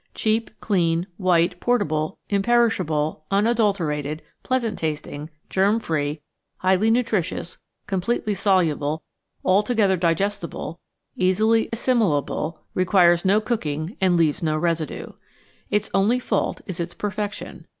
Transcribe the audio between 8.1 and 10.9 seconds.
soluble, altogether digestible,